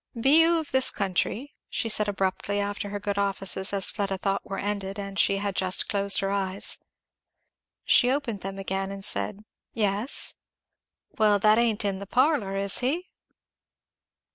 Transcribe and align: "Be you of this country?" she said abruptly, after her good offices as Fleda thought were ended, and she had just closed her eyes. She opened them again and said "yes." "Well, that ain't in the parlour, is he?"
"Be 0.19 0.39
you 0.41 0.57
of 0.57 0.71
this 0.71 0.89
country?" 0.89 1.53
she 1.69 1.87
said 1.87 2.07
abruptly, 2.07 2.59
after 2.59 2.89
her 2.89 2.99
good 2.99 3.19
offices 3.19 3.71
as 3.71 3.91
Fleda 3.91 4.17
thought 4.17 4.43
were 4.43 4.57
ended, 4.57 4.97
and 4.97 5.19
she 5.19 5.37
had 5.37 5.55
just 5.55 5.87
closed 5.87 6.21
her 6.21 6.31
eyes. 6.31 6.79
She 7.85 8.09
opened 8.09 8.41
them 8.41 8.57
again 8.57 8.89
and 8.89 9.05
said 9.05 9.45
"yes." 9.73 10.33
"Well, 11.19 11.37
that 11.37 11.59
ain't 11.59 11.85
in 11.85 11.99
the 11.99 12.07
parlour, 12.07 12.57
is 12.57 12.79
he?" 12.79 13.11